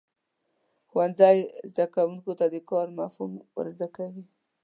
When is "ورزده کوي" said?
3.57-4.23